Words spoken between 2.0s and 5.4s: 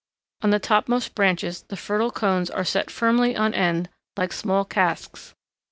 cones are set firmly on end like small casks.